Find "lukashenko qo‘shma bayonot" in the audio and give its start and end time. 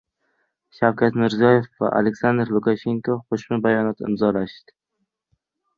2.57-4.05